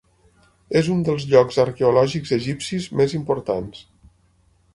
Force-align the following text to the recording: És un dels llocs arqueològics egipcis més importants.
És 0.79 0.87
un 0.95 1.03
dels 1.09 1.27
llocs 1.33 1.59
arqueològics 1.65 2.33
egipcis 2.39 2.89
més 3.03 3.15
importants. 3.19 3.87